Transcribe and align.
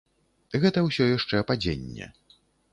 Гэта 0.63 0.83
ўсё 0.87 1.03
яшчэ 1.17 1.45
падзенне. 1.53 2.11